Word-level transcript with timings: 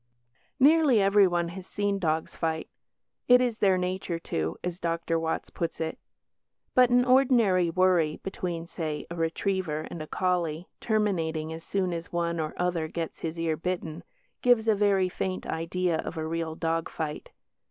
Nearly 0.59 0.99
everyone 0.99 1.49
has 1.49 1.67
seen 1.67 1.99
dogs 1.99 2.33
fight 2.33 2.67
"it 3.27 3.39
is 3.39 3.59
their 3.59 3.77
nature 3.77 4.17
to", 4.17 4.57
as 4.63 4.79
Dr. 4.79 5.19
Watts 5.19 5.51
put 5.51 5.79
it. 5.79 5.99
But 6.73 6.89
an 6.89 7.05
ordinary 7.05 7.69
worry 7.69 8.17
between 8.23 8.65
(say) 8.65 9.05
a 9.11 9.15
retriever 9.15 9.81
and 9.91 10.01
a 10.01 10.07
collie, 10.07 10.67
terminating 10.79 11.53
as 11.53 11.63
soon 11.63 11.93
as 11.93 12.11
one 12.11 12.39
or 12.39 12.55
other 12.57 12.87
gets 12.87 13.19
his 13.19 13.37
ear 13.37 13.55
bitten, 13.55 14.03
gives 14.41 14.67
a 14.67 14.73
very 14.73 15.07
faint 15.07 15.45
idea 15.45 15.97
of 15.99 16.17
a 16.17 16.25
real 16.25 16.55
dog 16.55 16.89
fight. 16.89 17.29